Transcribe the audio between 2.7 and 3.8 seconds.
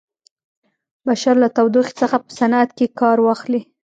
کې کار واخلي.